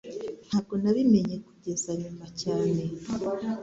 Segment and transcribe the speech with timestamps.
[0.47, 2.83] Ntabwo nabimenye kugeza nyuma cyane